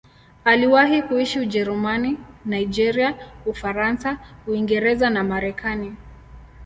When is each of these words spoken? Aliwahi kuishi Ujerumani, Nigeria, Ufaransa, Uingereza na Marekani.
Aliwahi 0.45 1.01
kuishi 1.01 1.39
Ujerumani, 1.39 2.17
Nigeria, 2.45 3.15
Ufaransa, 3.45 4.17
Uingereza 4.47 5.09
na 5.09 5.23
Marekani. 5.23 5.95